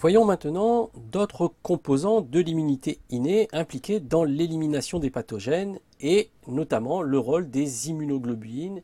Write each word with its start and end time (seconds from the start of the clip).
Voyons 0.00 0.24
maintenant 0.24 0.88
d'autres 1.12 1.52
composants 1.62 2.22
de 2.22 2.40
l'immunité 2.40 3.00
innée 3.10 3.48
impliqués 3.52 4.00
dans 4.00 4.24
l'élimination 4.24 4.98
des 4.98 5.10
pathogènes 5.10 5.78
et 6.00 6.30
notamment 6.46 7.02
le 7.02 7.18
rôle 7.18 7.50
des 7.50 7.90
immunoglobulines 7.90 8.80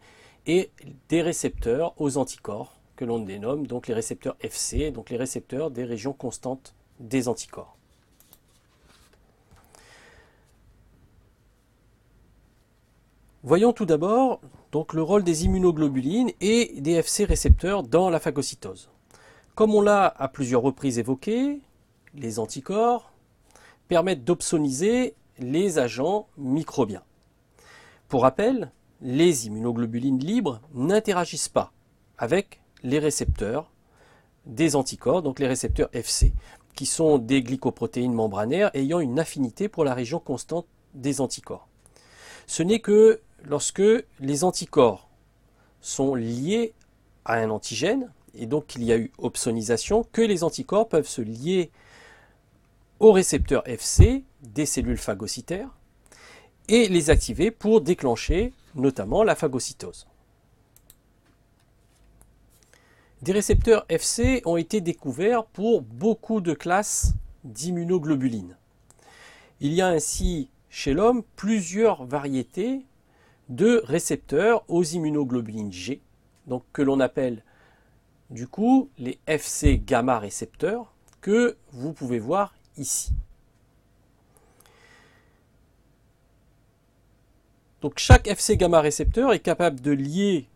et 0.47 0.71
des 1.09 1.23
récepteurs 1.23 1.95
aux 1.97 2.19
anticorps 2.19 2.79
que 2.97 3.07
l'on 3.07 3.21
dénomme 3.21 3.67
donc 3.67 3.87
les 3.87 3.95
récepteurs 3.95 4.37
FC, 4.43 4.91
donc 4.91 5.09
les 5.09 5.17
récepteurs 5.17 5.71
des 5.71 5.85
régions 5.85 6.13
constantes 6.13 6.75
des 7.01 7.29
anticorps. 7.29 7.79
Voyons 13.43 13.73
tout 13.73 13.87
d'abord 13.87 14.43
donc 14.71 14.93
le 14.93 15.01
rôle 15.01 15.25
des 15.25 15.47
immunoglobulines 15.47 16.33
et 16.43 16.79
des 16.79 16.93
FC 16.93 17.25
récepteurs 17.25 17.85
dans 17.85 18.11
la 18.11 18.21
phagocytose. 18.21 18.91
Comme 19.57 19.75
on 19.75 19.81
l'a 19.81 20.15
à 20.19 20.29
plusieurs 20.29 20.61
reprises 20.61 20.99
évoqué, 20.99 21.63
les 22.13 22.39
anticorps 22.39 23.11
permettent 23.89 24.23
d'opsoniser 24.23 25.15
les 25.39 25.79
agents 25.79 26.29
microbiens. 26.37 27.03
Pour 28.09 28.21
rappel, 28.21 28.71
les 29.01 29.47
immunoglobulines 29.47 30.19
libres 30.19 30.61
n'interagissent 30.75 31.49
pas 31.49 31.73
avec 32.19 32.61
les 32.83 32.99
récepteurs 32.99 33.73
des 34.45 34.77
anticorps, 34.77 35.23
donc 35.23 35.39
les 35.39 35.47
récepteurs 35.47 35.89
FC, 35.95 36.35
qui 36.75 36.85
sont 36.85 37.17
des 37.17 37.43
glycoprotéines 37.43 38.13
membranaires 38.13 38.71
ayant 38.75 39.01
une 39.01 39.19
affinité 39.19 39.71
pour 39.71 39.85
la 39.85 39.95
région 39.95 40.19
constante 40.19 40.67
des 40.93 41.23
anticorps. 41.23 41.67
Ce 42.47 42.63
n'est 42.63 42.81
que 42.81 43.23
lorsque 43.43 43.83
les 44.21 44.45
anticorps 44.45 45.09
sont 45.81 46.15
liés 46.15 46.75
à 47.25 47.37
un 47.37 47.49
antigène, 47.49 48.13
et 48.37 48.47
donc 48.47 48.67
qu'il 48.67 48.85
y 48.85 48.93
a 48.93 48.99
eu 48.99 49.11
opsonisation, 49.19 50.05
que 50.13 50.23
les 50.23 50.45
anticorps 50.45 50.89
peuvent 50.89 51.09
se 51.09 51.23
lier 51.23 51.71
au 53.01 53.13
récepteur 53.13 53.67
FC 53.69 54.25
des 54.43 54.67
cellules 54.67 54.99
phagocytaires 54.99 55.71
et 56.69 56.89
les 56.89 57.11
activer 57.11 57.51
pour 57.51 57.81
déclencher 57.81 58.53
notamment 58.75 59.23
la 59.23 59.35
phagocytose. 59.35 60.07
Des 63.23 63.33
récepteurs 63.33 63.87
FC 63.89 64.43
ont 64.45 64.57
été 64.57 64.81
découverts 64.81 65.45
pour 65.47 65.83
beaucoup 65.83 66.41
de 66.41 66.53
classes 66.53 67.15
d'immunoglobulines. 67.45 68.57
Il 69.61 69.73
y 69.73 69.81
a 69.81 69.89
ainsi 69.89 70.51
chez 70.69 70.93
l'homme 70.93 71.23
plusieurs 71.35 72.05
variétés 72.05 72.85
de 73.49 73.81
récepteurs 73.85 74.65
aux 74.69 74.85
immunoglobulines 74.85 75.73
G, 75.73 76.03
donc 76.47 76.63
que 76.73 76.83
l'on 76.83 77.01
appelle 77.01 77.43
du 78.31 78.47
coup 78.47 78.91
les 78.99 79.19
FC 79.27 79.79
gamma 79.79 80.19
récepteurs 80.19 80.95
que 81.21 81.57
vous 81.73 81.93
pouvez 81.93 82.19
voir 82.19 82.55
ici. 82.77 83.13
Donc 87.81 87.99
chaque 87.99 88.27
FC 88.27 88.57
gamma 88.57 88.81
récepteur 88.81 89.33
est 89.33 89.41
capable 89.41 89.81
de 89.81 89.93
lier 89.93 90.49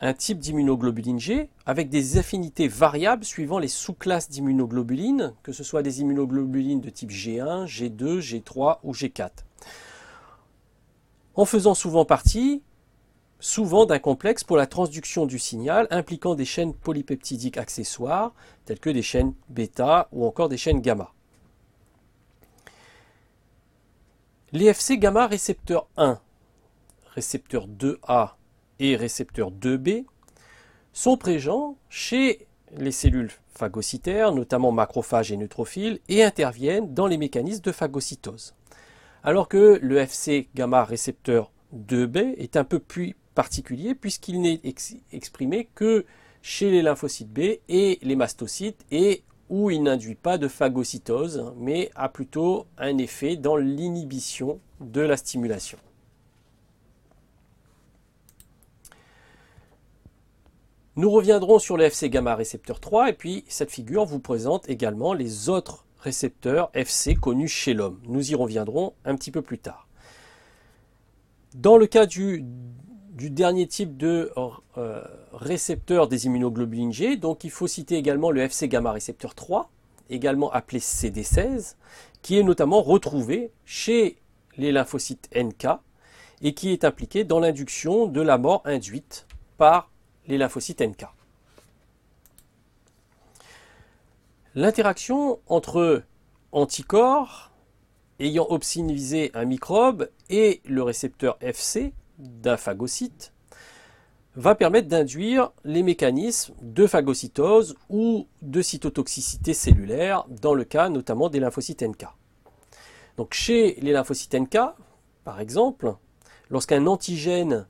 un 0.00 0.12
type 0.12 0.38
d'immunoglobuline 0.38 1.18
G 1.18 1.48
avec 1.64 1.88
des 1.88 2.18
affinités 2.18 2.68
variables 2.68 3.24
suivant 3.24 3.58
les 3.58 3.68
sous-classes 3.68 4.28
d'immunoglobulines, 4.28 5.34
que 5.42 5.52
ce 5.52 5.64
soit 5.64 5.82
des 5.82 6.02
immunoglobulines 6.02 6.80
de 6.80 6.90
type 6.90 7.10
G1, 7.10 7.66
G2, 7.66 8.20
G3 8.20 8.78
ou 8.82 8.92
G4. 8.92 9.30
En 11.34 11.44
faisant 11.44 11.74
souvent 11.74 12.04
partie 12.04 12.62
souvent 13.46 13.86
d'un 13.86 14.00
complexe 14.00 14.42
pour 14.42 14.56
la 14.56 14.66
transduction 14.66 15.24
du 15.24 15.38
signal 15.38 15.86
impliquant 15.90 16.34
des 16.34 16.44
chaînes 16.44 16.74
polypeptidiques 16.74 17.58
accessoires, 17.58 18.34
telles 18.64 18.80
que 18.80 18.90
des 18.90 19.02
chaînes 19.02 19.34
bêta 19.48 20.08
ou 20.10 20.26
encore 20.26 20.48
des 20.48 20.56
chaînes 20.56 20.80
gamma. 20.80 21.12
Les 24.50 24.66
FC 24.66 24.98
gamma 24.98 25.28
récepteur 25.28 25.86
1, 25.96 26.18
récepteur 27.14 27.68
2A 27.68 28.32
et 28.80 28.96
récepteur 28.96 29.52
2B 29.52 30.06
sont 30.92 31.16
présents 31.16 31.76
chez 31.88 32.48
les 32.76 32.92
cellules 32.92 33.30
phagocytaires, 33.54 34.32
notamment 34.32 34.72
macrophages 34.72 35.30
et 35.30 35.36
neutrophiles, 35.36 36.00
et 36.08 36.24
interviennent 36.24 36.92
dans 36.94 37.06
les 37.06 37.16
mécanismes 37.16 37.62
de 37.62 37.72
phagocytose. 37.72 38.54
Alors 39.22 39.46
que 39.46 39.78
le 39.80 39.98
FC 39.98 40.48
gamma 40.56 40.84
récepteur 40.84 41.52
2B 41.72 42.34
est 42.38 42.56
un 42.56 42.64
peu 42.64 42.80
plus 42.80 43.14
particulier 43.36 43.94
puisqu'il 43.94 44.40
n'est 44.40 44.60
exprimé 45.12 45.68
que 45.76 46.04
chez 46.42 46.70
les 46.72 46.82
lymphocytes 46.82 47.32
B 47.32 47.58
et 47.68 48.00
les 48.02 48.16
mastocytes 48.16 48.84
et 48.90 49.22
où 49.48 49.70
il 49.70 49.84
n'induit 49.84 50.16
pas 50.16 50.38
de 50.38 50.48
phagocytose 50.48 51.52
mais 51.56 51.90
a 51.94 52.08
plutôt 52.08 52.66
un 52.78 52.98
effet 52.98 53.36
dans 53.36 53.56
l'inhibition 53.56 54.58
de 54.80 55.02
la 55.02 55.16
stimulation. 55.16 55.78
Nous 60.96 61.10
reviendrons 61.10 61.58
sur 61.58 61.76
le 61.76 61.84
FC 61.84 62.08
gamma 62.08 62.34
récepteur 62.34 62.80
3 62.80 63.10
et 63.10 63.12
puis 63.12 63.44
cette 63.48 63.70
figure 63.70 64.06
vous 64.06 64.18
présente 64.18 64.68
également 64.68 65.12
les 65.12 65.50
autres 65.50 65.84
récepteurs 65.98 66.70
FC 66.72 67.14
connus 67.16 67.48
chez 67.48 67.74
l'homme. 67.74 68.00
Nous 68.08 68.30
y 68.30 68.34
reviendrons 68.34 68.94
un 69.04 69.14
petit 69.14 69.30
peu 69.30 69.42
plus 69.42 69.58
tard. 69.58 69.86
Dans 71.54 71.76
le 71.76 71.86
cas 71.86 72.06
du 72.06 72.44
du 73.16 73.30
dernier 73.30 73.66
type 73.66 73.96
de 73.96 74.30
euh, 74.76 75.02
récepteur 75.32 76.06
des 76.06 76.26
immunoglobulines 76.26 76.92
G. 76.92 77.16
Donc 77.16 77.44
il 77.44 77.50
faut 77.50 77.66
citer 77.66 77.96
également 77.96 78.30
le 78.30 78.42
FC 78.42 78.68
gamma 78.68 78.92
récepteur 78.92 79.34
3, 79.34 79.70
également 80.10 80.52
appelé 80.52 80.80
CD16, 80.80 81.76
qui 82.20 82.38
est 82.38 82.42
notamment 82.42 82.82
retrouvé 82.82 83.50
chez 83.64 84.18
les 84.58 84.70
lymphocytes 84.70 85.30
NK 85.34 85.66
et 86.42 86.52
qui 86.52 86.72
est 86.72 86.84
impliqué 86.84 87.24
dans 87.24 87.40
l'induction 87.40 88.06
de 88.06 88.20
la 88.20 88.36
mort 88.36 88.60
induite 88.66 89.26
par 89.56 89.90
les 90.26 90.36
lymphocytes 90.36 90.82
NK. 90.82 91.06
L'interaction 94.54 95.40
entre 95.46 96.02
anticorps 96.52 97.50
ayant 98.20 98.46
obsinisé 98.50 99.30
un 99.34 99.46
microbe 99.46 100.10
et 100.28 100.60
le 100.66 100.82
récepteur 100.82 101.38
FC 101.40 101.94
d'un 102.18 102.56
phagocyte 102.56 103.32
va 104.36 104.54
permettre 104.54 104.88
d'induire 104.88 105.50
les 105.64 105.82
mécanismes 105.82 106.54
de 106.60 106.86
phagocytose 106.86 107.74
ou 107.88 108.26
de 108.42 108.60
cytotoxicité 108.60 109.54
cellulaire, 109.54 110.26
dans 110.28 110.54
le 110.54 110.64
cas 110.64 110.88
notamment 110.90 111.30
des 111.30 111.40
lymphocytes 111.40 111.82
NK. 111.82 112.06
Donc 113.16 113.32
chez 113.32 113.78
les 113.80 113.92
lymphocytes 113.92 114.34
NK, 114.34 114.58
par 115.24 115.40
exemple, 115.40 115.94
lorsqu'un 116.50 116.86
antigène 116.86 117.66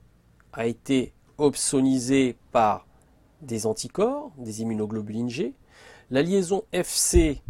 a 0.51 0.65
été 0.65 1.13
opsonisé 1.37 2.35
par 2.51 2.85
des 3.41 3.65
anticorps, 3.65 4.31
des 4.37 4.61
immunoglobulines 4.61 5.29
G, 5.29 5.53
la 6.09 6.21
liaison 6.21 6.63
FC 6.73 7.41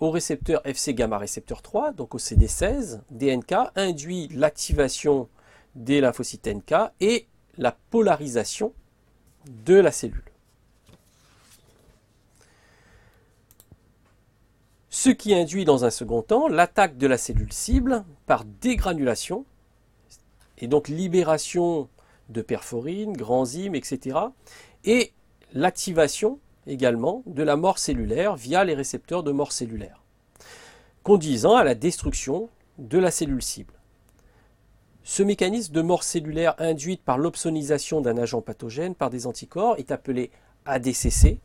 au 0.00 0.10
récepteur 0.10 0.62
FC 0.64 0.94
gamma 0.94 1.18
récepteur 1.18 1.62
3, 1.62 1.92
donc 1.92 2.14
au 2.14 2.18
CD16, 2.18 3.00
DNK, 3.10 3.54
induit 3.76 4.28
l'activation 4.28 5.28
des 5.74 6.00
lymphocytes 6.00 6.46
NK 6.46 6.74
et 7.00 7.26
la 7.56 7.76
polarisation 7.90 8.72
de 9.46 9.74
la 9.74 9.92
cellule. 9.92 10.24
Ce 14.88 15.08
qui 15.08 15.34
induit 15.34 15.64
dans 15.64 15.84
un 15.84 15.90
second 15.90 16.22
temps 16.22 16.48
l'attaque 16.48 16.98
de 16.98 17.06
la 17.06 17.16
cellule 17.16 17.52
cible 17.52 18.04
par 18.26 18.44
dégranulation 18.44 19.46
et 20.58 20.66
donc 20.66 20.88
libération 20.88 21.88
de 22.28 22.42
perforines, 22.42 23.12
granzymes, 23.12 23.74
etc. 23.74 24.18
et 24.84 25.12
l'activation 25.52 26.38
également 26.66 27.22
de 27.26 27.42
la 27.42 27.56
mort 27.56 27.78
cellulaire 27.78 28.36
via 28.36 28.64
les 28.64 28.74
récepteurs 28.74 29.22
de 29.22 29.32
mort 29.32 29.52
cellulaire, 29.52 30.02
conduisant 31.02 31.56
à 31.56 31.64
la 31.64 31.74
destruction 31.74 32.48
de 32.78 32.98
la 32.98 33.10
cellule 33.10 33.42
cible. 33.42 33.79
Ce 35.02 35.22
mécanisme 35.22 35.72
de 35.72 35.82
mort 35.82 36.02
cellulaire 36.02 36.54
induite 36.58 37.02
par 37.02 37.18
l'opsonisation 37.18 38.00
d'un 38.00 38.18
agent 38.18 38.42
pathogène 38.42 38.94
par 38.94 39.10
des 39.10 39.26
anticorps 39.26 39.78
est 39.78 39.90
appelé 39.90 40.30
ADCC 40.66 41.38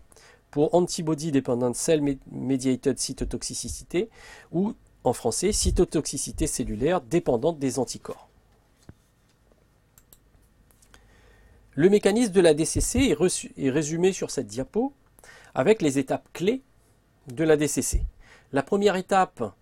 pour 0.52 0.74
Antibody 0.76 1.32
Dependent 1.32 1.74
Cell 1.74 2.02
Mediated 2.32 3.00
Cytotoxicity 3.00 4.10
ou 4.52 4.74
en 5.04 5.14
français 5.14 5.52
cytotoxicité 5.52 6.48
cellulaire 6.48 7.02
dépendante 7.02 7.60
des 7.60 7.80
anticorps. 7.80 8.28
Le 11.76 11.90
mécanisme 11.90 12.32
de 12.32 12.42
la 12.42 12.54
DCC 12.54 13.14
est, 13.58 13.70
résumé 13.70 14.14
sur 14.14 14.32
cette 14.32 14.48
diapo 14.48 14.94
avec 15.54 15.82
les 15.82 16.00
étapes 16.00 16.28
clés 16.32 16.62
de 17.28 17.44
la 17.44 17.58
DCC. 17.58 18.02
La 18.54 18.64
première 18.64 18.96
étape 18.96 19.54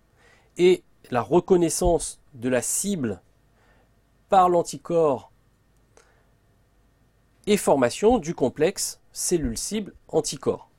est 0.56 0.84
la 1.10 1.22
reconnaissance 1.22 2.20
de 2.34 2.48
la 2.48 2.62
cible 2.62 3.20
par 4.28 4.48
l'anticorps 4.48 5.30
et 7.46 7.56
formation 7.56 8.18
du 8.18 8.34
complexe 8.34 9.00
cellule 9.12 9.58
cible 9.58 9.92
anticorps. 10.08 10.70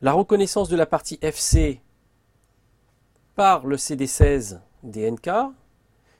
la 0.00 0.12
reconnaissance 0.12 0.68
de 0.68 0.76
la 0.76 0.86
partie 0.86 1.18
FC 1.22 1.80
par 3.34 3.66
le 3.66 3.76
CD16 3.76 4.60
DNK, 4.82 5.30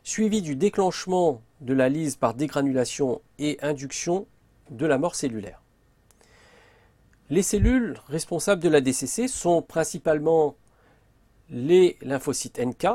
suivi 0.03 0.43
du 0.43 0.57
déclenchement 0.57 1.43
de 1.61 1.75
la 1.75 1.89
lyse 1.89 2.17
par 2.17 2.35
dégranulation 2.35 3.21
et 3.39 3.59
induction 3.61 4.27
de 4.71 4.87
la 4.87 4.99
mort 4.99 5.15
cellulaire. 5.15 5.63
Les 7.31 7.43
cellules 7.43 8.01
responsables 8.07 8.63
de 8.63 8.69
la 8.69 8.81
DCC 8.81 9.29
sont 9.29 9.63
principalement 9.63 10.57
les 11.51 11.99
lymphocytes 12.01 12.59
NK, 12.59 12.87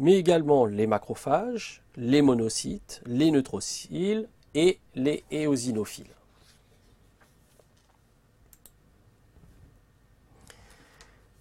mais 0.00 0.14
également 0.14 0.64
les 0.64 0.86
macrophages, 0.86 1.82
les 1.94 2.22
monocytes, 2.22 3.02
les 3.04 3.30
neutrophiles 3.30 4.28
et 4.54 4.80
les 4.94 5.22
éosinophiles. 5.30 6.16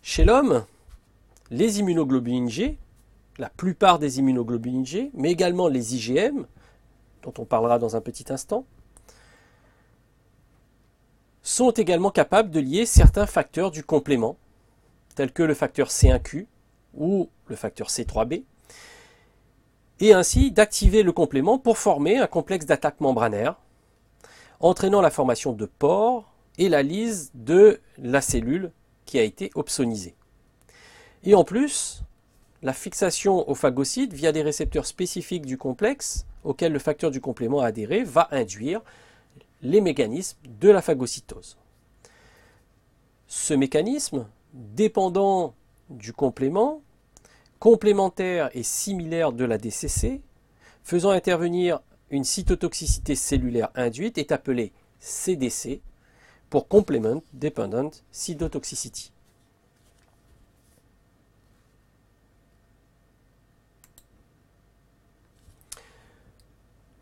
Chez 0.02 0.26
l'homme, 0.26 0.66
les 1.52 1.80
immunoglobulines 1.80 2.50
G, 2.50 2.78
la 3.38 3.50
plupart 3.50 3.98
des 3.98 4.20
immunoglobulines 4.20 4.86
G, 4.86 5.10
mais 5.14 5.32
également 5.32 5.70
les 5.70 5.96
IgM, 5.96 6.46
dont 7.24 7.34
on 7.38 7.46
parlera 7.46 7.80
dans 7.80 7.96
un 7.96 8.02
petit 8.02 8.26
instant, 8.32 8.66
sont 11.44 11.72
également 11.72 12.12
capables 12.12 12.52
de 12.52 12.60
lier 12.60 12.86
certains 12.86 13.26
facteurs 13.26 13.72
du 13.72 13.86
complément, 13.86 14.36
tels 15.16 15.32
que 15.32 15.44
le 15.44 15.54
facteur 15.54 15.88
C1Q 15.88 16.48
ou 16.94 17.30
le 17.48 17.56
facteur 17.56 17.88
C3b, 17.88 18.44
et 20.00 20.14
ainsi 20.14 20.52
d'activer 20.52 21.04
le 21.04 21.12
complément 21.12 21.60
pour 21.60 21.78
former 21.78 22.18
un 22.18 22.28
complexe 22.28 22.66
d'attaque 22.66 23.02
membranaire, 23.02 23.56
entraînant 24.60 25.02
la 25.02 25.10
formation 25.10 25.54
de 25.54 25.66
pores 25.66 26.32
et 26.58 26.70
la 26.70 26.84
lyse 26.84 27.32
de 27.34 27.80
la 27.98 28.22
cellule 28.22 28.72
qui 29.06 29.20
a 29.20 29.24
été 29.24 29.50
opsonisé. 29.56 30.16
Et 31.24 31.36
en 31.36 31.44
plus, 31.44 32.04
la 32.62 32.74
fixation 32.74 33.50
au 33.50 33.56
phagocyte 33.56 34.14
via 34.14 34.32
des 34.32 34.42
récepteurs 34.42 34.86
spécifiques 34.86 35.46
du 35.46 35.58
complexe 35.58 36.26
auquel 36.44 36.72
le 36.74 36.80
facteur 36.80 37.12
du 37.12 37.22
complément 37.22 37.62
a 37.62 37.68
adhéré 37.68 38.04
va 38.04 38.28
induire 38.32 38.82
les 39.62 39.82
mécanismes 39.82 40.38
de 40.60 40.70
la 40.70 40.82
phagocytose. 40.82 41.58
Ce 43.28 43.54
mécanisme, 43.54 44.28
dépendant 44.54 45.54
du 45.90 46.14
complément, 46.14 46.82
complémentaire 47.60 48.50
et 48.54 48.64
similaire 48.64 49.32
de 49.32 49.46
la 49.46 49.58
DCC, 49.58 50.22
faisant 50.84 51.12
intervenir 51.12 51.82
une 52.10 52.24
cytotoxicité 52.24 53.16
cellulaire 53.16 53.70
induite, 53.76 54.18
est 54.18 54.32
appelé 54.32 54.72
CDC, 55.00 55.82
pour 56.50 56.68
Complement 56.68 57.22
Dependent 57.34 57.92
Cytotoxicity. 58.12 59.12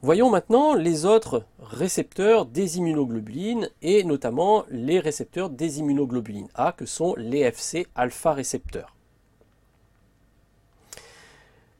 Voyons 0.04 0.30
maintenant 0.30 0.76
les 0.76 1.06
autres 1.06 1.44
récepteurs 1.60 2.46
des 2.46 2.78
immunoglobulines 2.78 3.68
et 3.82 4.04
notamment 4.04 4.64
les 4.70 5.00
récepteurs 5.00 5.50
des 5.50 5.80
immunoglobulines 5.80 6.50
A 6.54 6.72
que 6.72 6.86
sont 6.86 7.16
les 7.18 7.40
FC 7.40 7.88
alpha 7.96 8.34
récepteurs. 8.34 8.94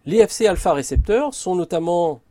Les 0.08 0.18
FC 0.18 0.48
alpha 0.48 0.74
récepteurs 0.74 1.36
sont 1.36 1.54
notamment 1.54 2.22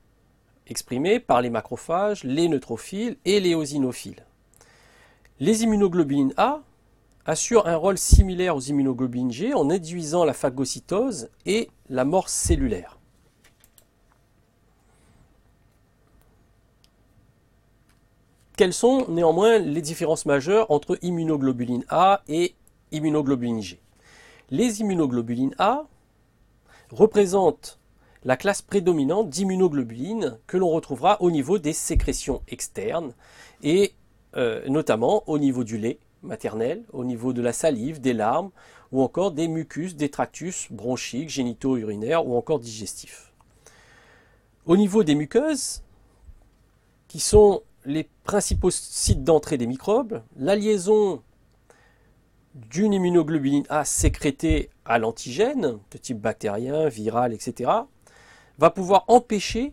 exprimés 0.67 1.21
par 1.21 1.41
les 1.41 1.51
macrophages, 1.51 2.25
les 2.25 2.49
neutrophiles 2.49 3.17
et 3.25 3.39
les 3.39 3.51
eosinophiles. 3.51 4.25
Les 5.39 5.63
immunoglobulines 5.63 6.35
A 6.37 6.63
assurent 7.27 7.69
un 7.69 7.77
rôle 7.77 7.99
similaire 7.99 8.57
aux 8.57 8.61
immunoglobulines 8.61 9.31
G 9.31 9.55
en 9.55 9.71
induisant 9.71 10.25
la 10.25 10.33
phagocytose 10.33 11.31
et 11.45 11.71
la 11.89 12.05
mort 12.05 12.29
cellulaire. 12.29 12.99
Quelles 18.57 18.73
sont 18.73 19.05
néanmoins 19.11 19.59
les 19.59 19.83
différences 19.83 20.25
majeures 20.25 20.71
entre 20.71 20.99
immunoglobuline 21.03 21.85
A 21.91 22.23
et 22.27 22.55
immunoglobuline 22.91 23.61
G? 23.61 23.79
Les 24.49 24.81
immunoglobulines 24.81 25.55
A 25.59 25.85
représentent 26.91 27.79
la 28.25 28.39
classe 28.39 28.63
prédominante 28.63 29.29
d'immunoglobulines 29.29 30.39
que 30.47 30.57
l'on 30.57 30.71
retrouvera 30.71 31.21
au 31.21 31.31
niveau 31.31 31.59
des 31.59 31.75
sécrétions 31.75 32.41
externes 32.49 33.13
et 33.63 33.93
euh, 34.37 34.67
notamment 34.71 35.23
au 35.27 35.39
niveau 35.39 35.63
du 35.63 35.77
lait 35.77 35.99
maternel, 36.23 36.83
au 36.95 37.05
niveau 37.05 37.35
de 37.35 37.43
la 37.43 37.53
salive, 37.53 38.01
des 38.01 38.15
larmes, 38.15 38.51
ou 38.91 39.03
encore 39.03 39.33
des 39.33 39.49
mucus, 39.49 39.97
des 39.97 40.09
tractus 40.09 40.73
bronchiques, 40.73 41.29
génitaux, 41.29 41.77
urinaires 41.77 42.27
ou 42.27 42.35
encore 42.39 42.61
digestifs. 42.61 43.35
Au 44.65 44.79
niveau 44.79 45.05
des 45.05 45.15
muqueuses, 45.15 45.83
qui 47.07 47.21
sont 47.21 47.63
les 47.87 48.09
principaux 48.25 48.71
sites 48.71 49.25
d'entrée 49.25 49.59
des 49.59 49.67
microbes, 49.67 50.21
la 50.37 50.57
liaison 50.57 51.23
d'une 52.55 52.93
immunoglobuline 52.93 53.65
A 53.69 53.85
sécrétée 53.85 54.71
à 54.85 54.99
l'antigène, 54.99 55.79
de 55.91 55.99
type 55.99 56.21
bactérien, 56.21 56.89
viral, 56.89 57.33
etc., 57.33 57.71
va 58.59 58.71
pouvoir 58.71 59.05
empêcher 59.09 59.73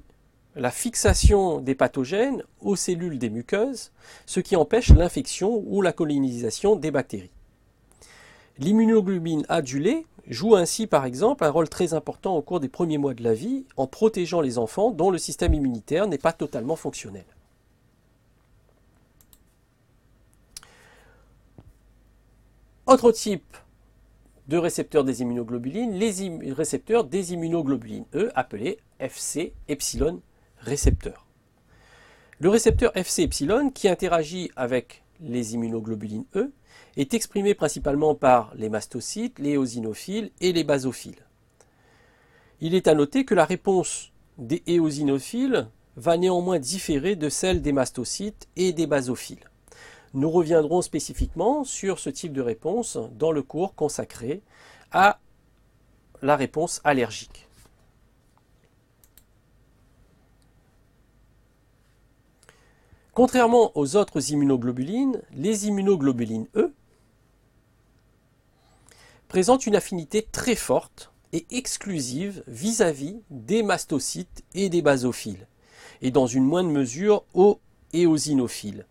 la 0.56 0.70
fixation 0.70 1.60
des 1.60 1.74
pathogènes 1.74 2.44
aux 2.62 2.76
cellules 2.76 3.18
des 3.18 3.32
muqueuses, 3.32 3.92
ce 4.28 4.40
qui 4.40 4.56
empêche 4.56 4.90
l'infection 4.90 5.64
ou 5.66 5.82
la 5.82 5.94
colonisation 5.94 6.76
des 6.76 6.92
bactéries. 6.92 7.32
L'immunoglobine 8.60 9.46
adulée 9.50 10.06
joue 10.28 10.56
ainsi 10.56 10.86
par 10.86 11.06
exemple 11.06 11.44
un 11.44 11.50
rôle 11.50 11.70
très 11.70 11.96
important 11.96 12.36
au 12.36 12.44
cours 12.44 12.60
des 12.60 12.70
premiers 12.70 13.00
mois 13.00 13.16
de 13.16 13.24
la 13.24 13.34
vie 13.34 13.66
en 13.78 13.88
protégeant 13.88 14.42
les 14.42 14.60
enfants 14.60 14.92
dont 14.92 15.10
le 15.10 15.18
système 15.18 15.56
immunitaire 15.56 16.08
n'est 16.08 16.20
pas 16.20 16.34
totalement 16.34 16.76
fonctionnel. 16.76 17.26
Autre 22.94 23.12
type 23.12 23.58
de 24.48 24.56
récepteurs 24.56 25.04
des 25.04 25.24
immunoglobulines, 25.24 25.94
les 25.94 26.54
récepteurs 26.54 27.06
des 27.06 27.34
immunoglobulines 27.34 28.06
E, 28.14 28.30
appelés 28.36 28.78
FC 29.00 29.56
epsilon 29.68 30.22
récepteur. 30.60 31.26
Le 32.38 32.50
récepteur 32.50 32.96
FC 32.96 33.24
epsilon, 33.24 33.72
qui 33.72 33.90
interagit 33.90 34.52
avec 34.56 35.04
les 35.20 35.56
immunoglobulines 35.56 36.26
E, 36.36 36.52
est 36.96 37.16
exprimé 37.16 37.56
principalement 37.56 38.14
par 38.14 38.54
les 38.54 38.70
mastocytes, 38.70 39.40
les 39.40 39.54
éosinophiles 39.54 40.30
et 40.40 40.54
les 40.54 40.64
basophiles. 40.64 41.26
Il 42.62 42.76
est 42.76 42.88
à 42.88 42.94
noter 42.94 43.26
que 43.26 43.34
la 43.34 43.46
réponse 43.46 44.12
des 44.38 44.62
éosinophiles 44.68 45.68
va 45.96 46.16
néanmoins 46.16 46.60
différer 46.60 47.16
de 47.16 47.30
celle 47.30 47.64
des 47.64 47.74
mastocytes 47.74 48.48
et 48.56 48.72
des 48.72 48.86
basophiles. 48.86 49.50
Nous 50.14 50.30
reviendrons 50.30 50.82
spécifiquement 50.82 51.64
sur 51.64 52.00
ce 52.00 52.10
type 52.10 52.34
de 52.34 52.42
réponse 52.42 52.98
dans 53.14 53.32
le 53.32 53.42
cours 53.42 53.74
consacré 53.74 54.42
à 54.92 55.20
la 56.22 56.36
réponse 56.36 56.82
allergique. 56.84 57.48
Contrairement 63.14 63.72
aux 63.76 63.96
autres 63.96 64.32
immunoglobulines, 64.32 65.22
les 65.34 65.68
immunoglobulines 65.68 66.48
E 66.56 66.74
présentent 69.28 69.68
une 69.68 69.76
affinité 69.76 70.28
très 70.32 70.56
forte 70.56 71.12
et 71.32 71.46
exclusive 71.50 72.44
vis-à-vis 72.48 73.20
des 73.32 73.64
mastocytes 73.64 74.44
et 74.54 74.70
des 74.70 74.84
basophiles, 74.84 75.48
et 76.02 76.12
dans 76.12 76.28
une 76.28 76.44
moindre 76.44 76.70
mesure 76.70 77.24
aux 77.34 77.60
éosinophiles. 77.94 78.86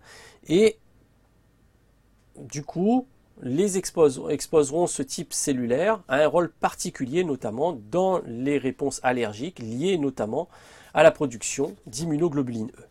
Du 2.43 2.63
coup, 2.63 3.07
les 3.41 3.79
exposeront 3.79 4.87
ce 4.87 5.03
type 5.03 5.33
cellulaire 5.33 6.01
à 6.09 6.17
un 6.17 6.27
rôle 6.27 6.51
particulier, 6.51 7.25
notamment 7.25 7.79
dans 7.91 8.21
les 8.27 8.59
réponses 8.59 9.01
allergiques 9.03 9.59
liées 9.59 9.99
notamment 9.99 10.49
à 10.95 11.03
la 11.03 11.11
production 11.11 11.75
d'immunoglobulines 11.87 12.71
E. 12.79 12.85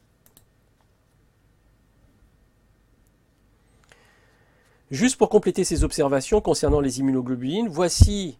Juste 4.90 5.16
pour 5.16 5.30
compléter 5.30 5.64
ces 5.64 5.86
observations 5.86 6.42
concernant 6.42 6.82
les 6.82 7.00
immunoglobulines, 7.00 7.70
voici 7.70 8.38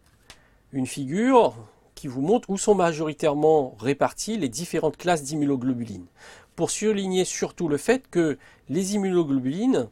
une 0.74 0.88
figure 0.88 1.56
qui 1.96 2.08
vous 2.08 2.22
montre 2.22 2.50
où 2.50 2.58
sont 2.58 2.76
majoritairement 2.76 3.78
réparties 3.80 4.38
les 4.38 4.50
différentes 4.50 4.98
classes 4.98 5.24
d'immunoglobulines. 5.24 6.08
Pour 6.58 6.70
souligner 6.72 7.24
surtout 7.24 7.70
le 7.70 7.78
fait 7.78 8.10
que 8.10 8.38
les 8.68 8.96
immunoglobulines 8.96 9.88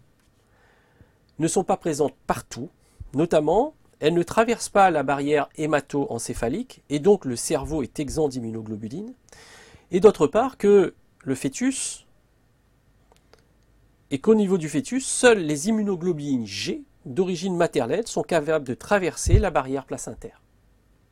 ne 1.39 1.47
sont 1.47 1.63
pas 1.63 1.77
présentes 1.77 2.15
partout, 2.27 2.69
notamment 3.13 3.73
elles 3.99 4.13
ne 4.13 4.23
traversent 4.23 4.69
pas 4.69 4.91
la 4.91 5.03
barrière 5.03 5.49
hémato-encéphalique 5.55 6.83
et 6.89 6.99
donc 6.99 7.25
le 7.25 7.35
cerveau 7.35 7.83
est 7.83 7.99
exempt 7.99 8.29
d'immunoglobulines, 8.29 9.13
et 9.91 9.99
d'autre 9.99 10.27
part 10.27 10.57
que 10.57 10.93
le 11.23 11.35
fœtus 11.35 12.05
et 14.11 14.19
qu'au 14.19 14.35
niveau 14.35 14.57
du 14.57 14.69
fœtus, 14.69 15.05
seules 15.05 15.39
les 15.45 15.67
immunoglobulines 15.67 16.47
G 16.47 16.83
d'origine 17.05 17.55
maternelle 17.55 18.07
sont 18.07 18.23
capables 18.23 18.65
de 18.65 18.73
traverser 18.73 19.39
la 19.39 19.51
barrière 19.51 19.85
placentaire. 19.85 20.41